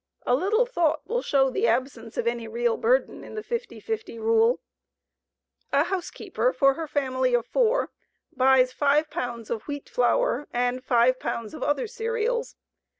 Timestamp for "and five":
10.51-11.19